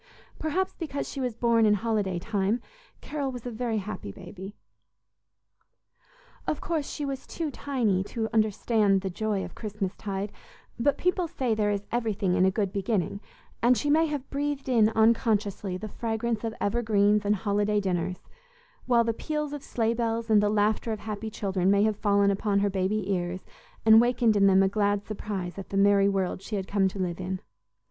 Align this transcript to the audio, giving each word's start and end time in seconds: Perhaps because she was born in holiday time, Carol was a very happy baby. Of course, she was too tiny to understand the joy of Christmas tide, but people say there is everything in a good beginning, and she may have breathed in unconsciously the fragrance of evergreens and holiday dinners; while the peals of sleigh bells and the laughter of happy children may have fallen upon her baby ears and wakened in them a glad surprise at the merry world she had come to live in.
Perhaps 0.39 0.73
because 0.79 1.07
she 1.07 1.21
was 1.21 1.35
born 1.35 1.63
in 1.63 1.75
holiday 1.75 2.17
time, 2.17 2.59
Carol 3.01 3.31
was 3.31 3.45
a 3.45 3.51
very 3.51 3.77
happy 3.77 4.11
baby. 4.11 4.55
Of 6.47 6.59
course, 6.59 6.89
she 6.89 7.05
was 7.05 7.27
too 7.27 7.51
tiny 7.51 8.03
to 8.05 8.27
understand 8.33 9.01
the 9.01 9.11
joy 9.11 9.45
of 9.45 9.53
Christmas 9.53 9.95
tide, 9.95 10.31
but 10.79 10.97
people 10.97 11.27
say 11.27 11.53
there 11.53 11.69
is 11.69 11.85
everything 11.91 12.33
in 12.33 12.45
a 12.45 12.49
good 12.49 12.73
beginning, 12.73 13.21
and 13.61 13.77
she 13.77 13.91
may 13.91 14.07
have 14.07 14.27
breathed 14.31 14.67
in 14.67 14.89
unconsciously 14.89 15.77
the 15.77 15.87
fragrance 15.87 16.43
of 16.43 16.55
evergreens 16.59 17.23
and 17.23 17.35
holiday 17.35 17.79
dinners; 17.79 18.21
while 18.87 19.03
the 19.03 19.13
peals 19.13 19.53
of 19.53 19.61
sleigh 19.61 19.93
bells 19.93 20.31
and 20.31 20.41
the 20.41 20.49
laughter 20.49 20.91
of 20.91 21.01
happy 21.01 21.29
children 21.29 21.69
may 21.69 21.83
have 21.83 21.95
fallen 21.95 22.31
upon 22.31 22.57
her 22.61 22.71
baby 22.71 23.13
ears 23.13 23.41
and 23.85 24.01
wakened 24.01 24.35
in 24.35 24.47
them 24.47 24.63
a 24.63 24.67
glad 24.67 25.05
surprise 25.05 25.59
at 25.59 25.69
the 25.69 25.77
merry 25.77 26.09
world 26.09 26.41
she 26.41 26.55
had 26.55 26.67
come 26.67 26.87
to 26.87 26.97
live 26.97 27.19
in. 27.19 27.39